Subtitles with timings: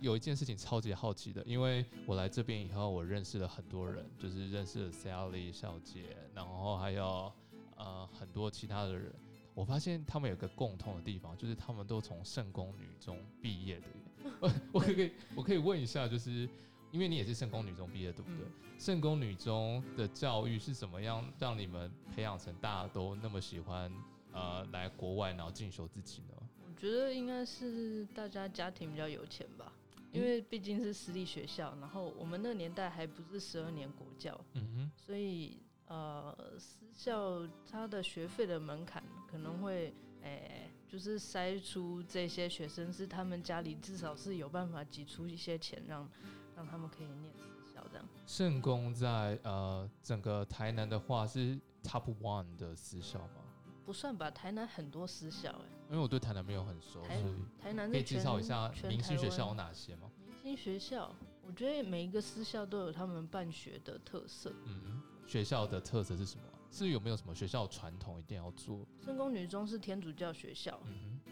[0.00, 7.32] 有一件事情超级好奇的，因为我来这边以后，我认识了很多人，就是认识了 Sally 小姐，然后还有
[7.76, 9.12] 呃很多其他的人。
[9.54, 13.86] 我发现他们有个共同的地方，就是他们都从圣宫女中毕业的。
[14.40, 16.48] 我我可以我可以问一下，就是
[16.90, 18.46] 因为你也是圣宫女中毕业，对不对？
[18.78, 23.92] 圣宫女中的教育是怎么样让你们培养成大家都那么喜欢
[24.32, 26.34] 呃来国外然后进修自己呢？
[26.66, 29.70] 我觉得应该是大家家庭比较有钱吧，
[30.12, 35.62] 因为毕竟是私立学校，然后我们那个年代还不是十二年国教，嗯哼，所以。
[35.92, 39.92] 呃，私校它的学费的门槛可能会，
[40.22, 46.08] 诶，就是筛出这些学生是他们家里至少是有办法挤出一些钱，让
[46.54, 48.06] 让他们可以念私校这样。
[48.24, 53.42] 圣公在呃整个台南的话是 top one 的私校吗？
[53.90, 55.66] 不算吧，台南很多私校哎。
[55.90, 60.08] 因为我对台南没有很熟，所以台南可以介绍一下明星学校有哪些吗？
[60.44, 61.12] 明星学校，
[61.44, 64.52] 我觉得每一个私校都有他们办学的特色。
[64.64, 65.02] 嗯。
[65.26, 66.44] 学校的特色是什么？
[66.70, 68.86] 是有没有什么学校传统一定要做？
[69.04, 70.80] 圣公女中是天主教学校，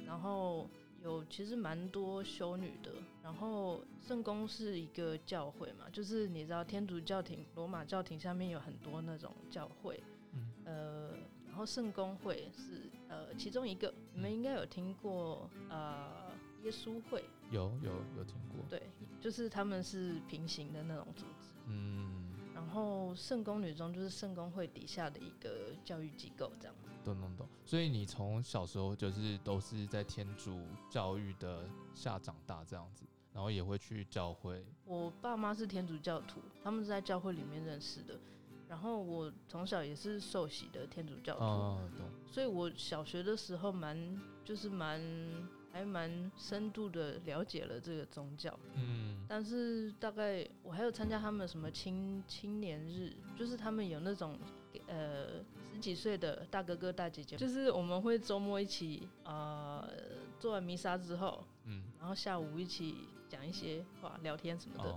[0.05, 0.69] 然后
[1.01, 2.91] 有其实蛮多修女的。
[3.23, 10.03] 然后圣公是一个教会嘛，就是你知道天主教廷、罗马教廷下面有很多那种教会，
[10.65, 11.28] 呃，然
[11.59, 13.93] 后圣公会是呃其中一个。
[14.15, 16.31] 你们应该有听过呃
[16.63, 17.25] 耶稣会？
[17.51, 18.65] 有有有听过？
[18.69, 21.53] 对，就是他们是平行的那种组织。
[21.67, 22.27] 嗯。
[22.55, 26.89] 然后圣公女中就是圣公会底下的一个教育机构，这样子。
[27.05, 27.47] 懂懂懂。
[27.65, 34.65] 所以你从小时候就是都是在天主教育的下长大这样子，然后也会去教会。
[34.85, 38.19] 我爸妈是天主教徒，他们是在教会里面认识的。
[38.69, 41.41] 然后我从小也是受洗的天主教徒，
[41.99, 42.11] 懂。
[42.31, 45.01] 所以我小学的时候蛮就是蛮。
[45.71, 54.37] 还蛮深度的了解了这个宗教，嗯，但是大概我还有参加他们什么青青年日，就是他们有那种
[54.87, 59.87] 呃十几岁的大哥哥大姐姐，就是我们会周末一起啊
[60.41, 64.97] 做完弥撒之后，嗯，然后下午一起讲一些话聊天什么的，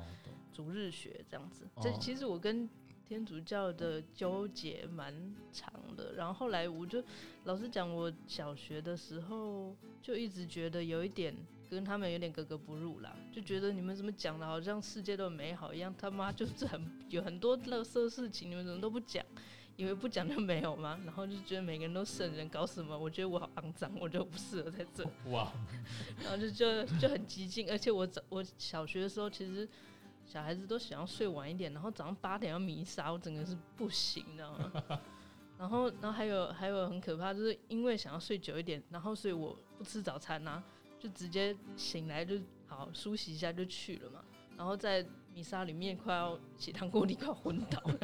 [0.53, 1.67] 主日学这样子。
[1.81, 2.67] 这其实我跟
[3.11, 5.13] 天主教的纠结蛮
[5.51, 7.03] 长的，然后后来我就
[7.43, 11.35] 老实讲，我小学的时候就一直觉得有一点
[11.69, 19.25] 跟他们有点格格不入啦，就觉得你们怎么讲的，好像世界都很美好一样，他妈就是很有很多乐色事情，你们怎么都不讲？
[19.75, 20.97] 以为不讲就没有吗？
[21.03, 22.97] 然后就觉得每个人都圣人，搞什么？
[22.97, 25.03] 我觉得我好肮脏，我就不适合在这。
[25.31, 25.51] 哇！
[26.23, 29.67] 然后就就就很激进，而且我早我小学的时候其实。
[30.31, 34.71] 小孩子都想要睡晚一点，然后早上八点要弥撒，我整个是不行，你知道吗？
[35.59, 40.63] 然后，然后还有还有很可怕，就是因为想要睡久一点，然后所以我不吃早餐呐，
[40.97, 44.23] 就直接醒来就好梳洗一下就去了嘛。
[44.55, 47.99] 然后在弥撒里面快要血糖过低，快要昏倒了。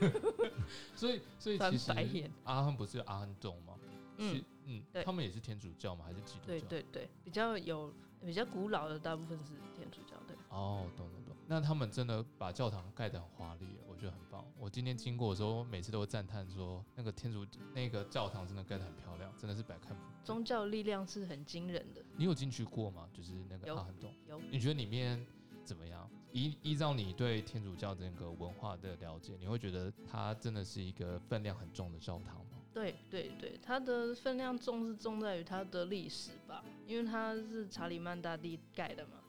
[0.96, 3.74] 所以，所以其实阿亨不是阿亨洞吗？
[4.16, 6.06] 嗯嗯，对，他们也是天主教吗？
[6.06, 6.46] 还是基督教？
[6.46, 7.92] 对对对，比较有
[8.24, 10.16] 比较古老的，大部分是天主教。
[10.26, 11.34] 对，哦，懂懂懂。
[11.46, 14.44] 那他们真的把教堂盖得很华丽，我觉得很棒。
[14.58, 20.02] 我今天经过的时候，每次都会赞叹说，那个天主那个教堂真的盖得很漂亮，真的是百看不。
[20.22, 22.02] 宗教力量是很惊人的。
[22.16, 23.08] 你有进去过吗？
[23.12, 24.12] 就是那个阿很洞。
[24.28, 24.40] 有。
[24.50, 25.24] 你觉得里面？
[25.62, 26.10] 怎么样？
[26.32, 32.58] 依依照你对天主教这个文化的了解，你会觉得它真的是一个分量很重的教堂吗？
[32.72, 39.19] 对对对，它的分量重是重在于它的历史吧，因为它是查理曼大帝盖的嘛。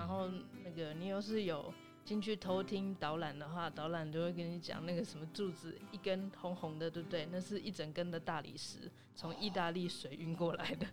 [0.00, 0.08] 嗯。
[0.08, 0.28] 然后
[0.64, 1.72] 那个你又是有。
[2.02, 7.28] 进去偷听导览的话，导览就会跟你讲那个什么柱子一根红红的，对不对？
[7.30, 10.86] 那是一整根的大理石，从意大利水运过来的。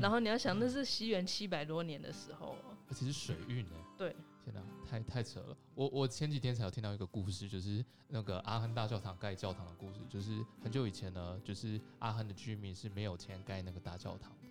[0.00, 2.56] 然后你要想，那是西元七百多年的时候，
[2.88, 3.76] 而且是水运呢。
[3.98, 5.56] 对，天哪，太太扯了！
[5.74, 14.47] 我我前几天才有听到一个故事，就是那个阿亨大教堂盖教堂的故事，就是很久以前呢，就是阿亨的居民是没有钱盖那个大教堂的。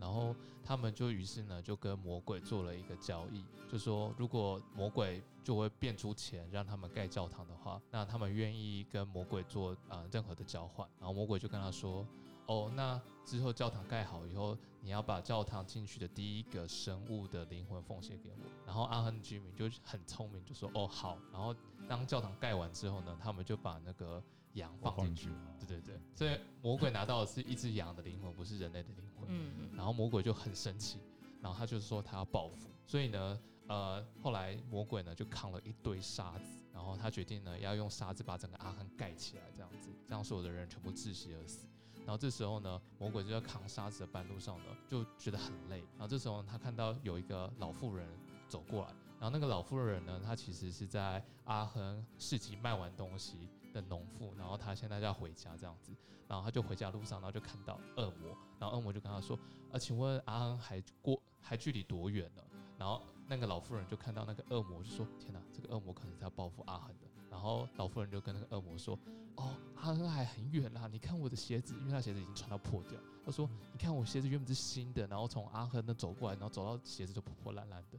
[0.00, 0.34] 然后
[0.64, 10.88] 他们就于是呢，就跟魔鬼做了一个交易，就说如果魔鬼就会变出钱让他们盖教堂的话，那他们愿意跟魔鬼做呃任何的交换。
[10.98, 12.06] 然后魔鬼就跟他说
[12.46, 21.54] ：“哦，那之后教堂盖好以后，你要把教堂进去的第一个生物的灵魂奉献给我。”然后阿亨居民就很聪明，就说：“哦，好。”然后
[21.88, 24.22] 当教堂盖完之后呢，他们就把那个。
[24.54, 25.28] 羊放进去，
[25.60, 29.28] 对对对，所以魔鬼拿到的是一只羊的灵魂，不是人类的灵魂魂。
[29.28, 29.70] 嗯嗯。
[29.76, 30.98] 然后魔鬼就很生气，
[31.40, 32.70] 然后他就说他要报复。
[32.86, 41.66] 所以呢，呃，后来魔鬼呢就扛了一堆沙子，然后他决定呢要用沙子把整个阿亨盖起来，这样子，这样所有的人全部窒息而死。
[41.98, 45.80] 然后这时候呢，魔鬼就在扛沙子的半路上呢，就觉得很累。
[45.92, 48.08] 然后这时候他看到有一个老妇人
[48.48, 55.92] 走过来，然后那个老妇人呢，她其实是在阿亨市集卖完东西的农妇，然后她现在要回家这样子。
[56.28, 59.38] 然后她就回家路上，然后就看到恶魔，然后恶魔就跟她说
[59.72, 62.42] ：“啊，请问阿亨还过还距离多远呢？”
[62.78, 68.98] 然后那个老妇人就看到那个恶魔，就说：“天哪，这个恶魔可能是要报复阿亨的。”然后老妇人就跟那个恶魔说
[69.36, 73.00] ：“哦，阿亨还很远啦，你看我的鞋子，因为他鞋子已经穿到破掉。
[73.24, 77.98] 他说：你看我鞋子原本是新的，然后从阿亨那走过来，然后走到鞋子就破破烂烂的。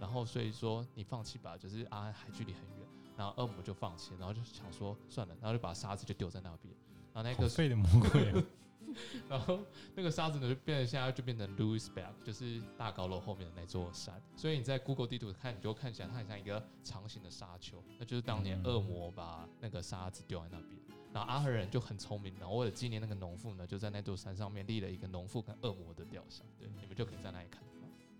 [0.00, 2.86] 然后所以说你放弃吧，就是阿亨还距离很远。
[3.16, 6.74] 然后恶魔就放弃，然后就想说算了，然后就把沙子就丢在那边。”
[7.12, 8.32] 然后那个废的魔鬼，
[9.28, 9.60] 然后
[9.94, 14.18] 那个沙子呢就变成现在就变成 Louis Back，就是大高楼后面的那座山。
[14.36, 20.80] 所以你在 Google 地图看，你就看起来它很像一个长形的沙丘，那就是当年恶魔把那个沙子丢在那边。
[21.12, 26.46] 然后阿赫人就很聪明，然后为了纪念那个农妇呢，就在那座山上面立了一个农妇跟恶魔的雕像。
[26.58, 27.62] 对，你们就可以在那里看，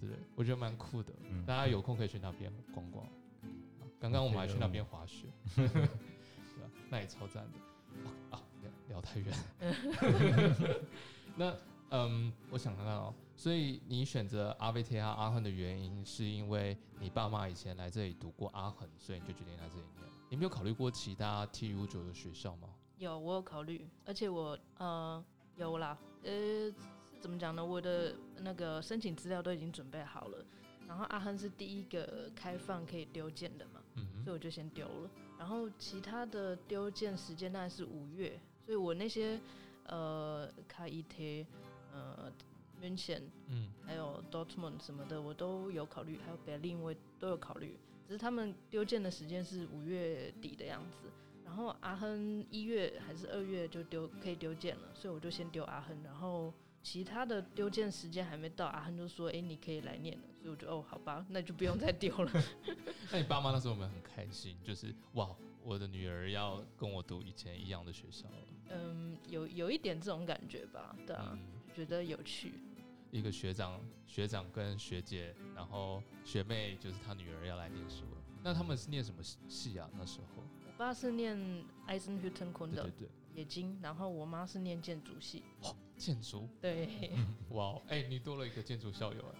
[0.06, 0.16] 对？
[0.34, 1.12] 我觉得蛮酷的，
[1.46, 3.06] 大家有空可以去那边逛逛。
[3.98, 5.26] 刚刚我们还去那边滑雪，
[5.56, 5.88] 对吧？
[6.88, 7.58] 那也超赞的
[8.36, 8.42] 啊。
[8.88, 9.32] 聊太远，
[11.36, 11.54] 那
[11.90, 13.14] 嗯，我想看看哦。
[13.36, 20.08] 所以你选择阿维提哈阿亨的原因，是因为你爸妈以前来这里读过阿亨，所以你就决定来这里念。
[20.28, 22.68] 你没有考虑过其他 T U 九的学校吗？
[22.98, 25.24] 有，我有考虑，而且我呃
[25.54, 26.68] 有啦，呃，
[27.20, 27.64] 怎么讲呢？
[27.64, 30.44] 我的那个申请资料都已经准备好了。
[30.88, 33.80] 然后阿亨是第一个开放可以丢件的嘛，
[34.24, 35.10] 所以我就先丢了。
[35.38, 38.40] 然后其他的丢件时间大概是五月。
[38.64, 39.40] 所以我那些
[39.84, 41.16] 呃卡伊特
[41.92, 42.32] 呃
[42.80, 47.76] 明显嗯还有 Dortmund 什么的我都有考虑，还有 Berlin 我都有考虑，
[48.06, 51.08] 只是他们丢件的时间是五月底的样子，
[51.44, 56.52] 然后阿亨一月还是二月就丢可以丢件了，所以我就先丢阿亨，然后
[56.82, 62.30] 其他的丢件时间还没到，阿亨就说哎你可以来念了，所以我就哦好吧，那就不用再丢了。
[63.12, 64.56] 那你爸妈那时候有没有很开心？
[64.64, 65.28] 就是哇
[65.62, 68.36] 我的女儿要跟我读以前一样的学校了。
[68.70, 71.38] 嗯，有有一点这种感觉吧，对啊，
[71.74, 72.54] 觉得有趣。
[73.10, 78.22] 一个学长、学长跟学姐，然后学妹就是他女儿要来念书了。
[78.42, 79.90] 那他们是念什么系啊？
[79.98, 81.36] 那时候我爸是念
[81.88, 85.42] Eisenhütten Kunde，对对，冶金，然后我妈是念建筑系。
[85.62, 86.48] 哦，建筑？
[86.60, 87.12] 对。
[87.50, 89.34] 哇，哎，你多了一个建筑校友啊。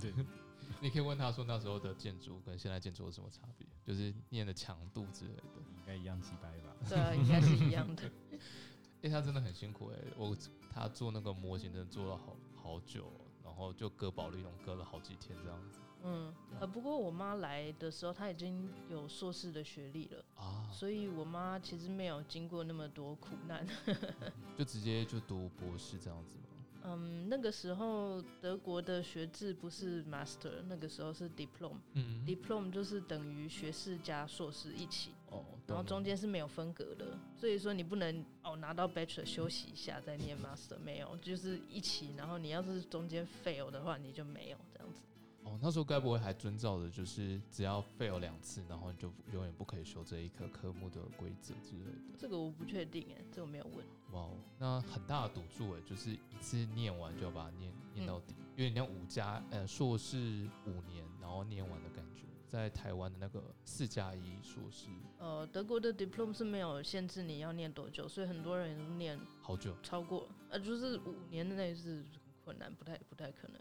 [0.00, 0.12] 对，
[0.80, 3.66] 你可以问他说那时候的建筑跟现在建筑有什么差别？
[3.84, 5.42] 就是念的强度之类的，
[5.76, 6.74] 应该一样几百吧？
[6.88, 8.02] 对啊，应该是一样的。
[9.02, 10.36] 因为他真的很辛苦哎，我
[10.72, 13.12] 他做那个模型真的做了好好久，
[13.44, 15.78] 然后就割保利龙割了好几天这样子。
[16.06, 23.66] 嗯，呃，不过我妈来的时候，她已经有硕士的学历了啊，所以我妈其实没有经过那么多苦难，
[24.56, 26.42] 就直接就读博士这样子吗？
[26.88, 35.10] 嗯，那个时候德国的学制不是 master，那个时候是 diploma，嗯，diploma 就是等于学士加硕士一起。
[35.30, 42.14] 哦，然后中间是没有分隔的，所以说你不能哦拿到 bachelor 休息一下再念 master，没有，就是一起。
[42.16, 45.02] 然后你要是中间 fail 的话，你就没有这样子。
[45.46, 52.18] 哦，那时候该不会还遵照的就是只要 fail 两次，然后你就永远不可以修这一科科目的规则之类的？
[52.18, 53.86] 这个我不确定哎，这个没有问。
[54.12, 62.22] 哇哦，那很大的赌注哎，就是一次念完就要把它念念到底，因为你像五加呃硕士五年，然后念完的感觉。
[62.48, 64.86] 在台湾的那个四加一硕士，
[65.18, 73.60] 呃，德国的 diploma 是没有限制你要念多久，所以很多人念好久，超过呃，就是五年内是很困难，不太不太可能。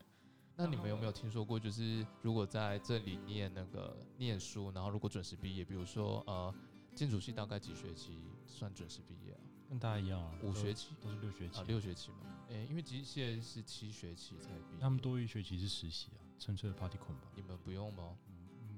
[0.58, 6.54] 那你们有没有听说过，就是如果在这里念那个念书，然后如果准时毕业，比如说呃，
[6.96, 9.40] 建筑系大概几学期算准时毕业啊？
[9.68, 12.18] 跟大家一样啊，五学期都是六学期啊，六学期嘛。
[12.50, 17.24] 诶，因为机械是七学期才毕业，他们多一学期是实习啊，纯粹的 party 控吧？
[17.36, 18.16] 你们不用吗？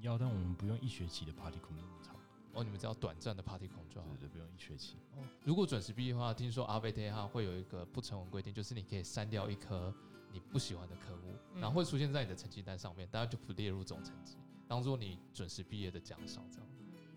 [0.00, 2.16] 要，但我们不用一学期的 party 控那么长。
[2.54, 4.06] 哦，你们只要短暂的 party 空就好。
[4.18, 4.96] 对对，不用一学期。
[5.14, 9.94] 哦，如果准时毕业的话，听说阿贝特哈会有一个不成文规定，就是你可以删掉一科
[10.32, 16.68] 你不喜欢的科目，然后会出现在你的成绩单上面，大家就不列入总成绩，当做你准时毕业的奖赏这样。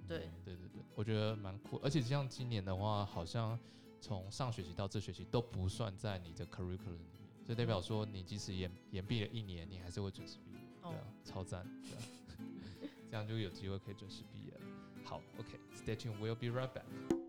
[0.07, 1.79] 对对对对，我觉得蛮酷。
[1.83, 3.57] 而且像今年的话，好像
[3.99, 10.59] 从上学期到这学期都不算在你的 curriculum 里面，就代表说你即使延延毕了一年，你还是会准时毕业。
[10.81, 11.63] 对啊，超赞。
[11.83, 12.03] 对啊。
[13.09, 14.61] 这样就有机会可以准时毕业了。
[15.03, 17.20] 好，OK，Stay tuned，we'll be right back。